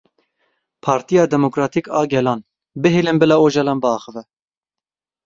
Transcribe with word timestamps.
Partiya 0.85 1.25
Demokratîk 1.33 1.85
a 1.99 2.05
Gelan; 2.11 2.39
bihêlin 2.83 3.17
bila 3.21 3.35
Ocalan 3.45 3.79
biaxive. 3.83 4.21